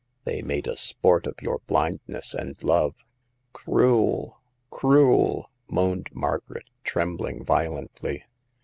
They 0.23 0.41
made 0.41 0.65
a 0.67 0.75
sport 0.77 1.27
of 1.27 1.43
your 1.43 1.59
blindness 1.67 2.33
and 2.33 2.55
love."" 2.63 2.95
Cruel! 3.53 4.41
cruel 4.71 5.51
I" 5.69 5.73
moaned 5.75 6.09
Margaret, 6.11 6.71
trembling 6.83 7.45
violently. 7.45 8.23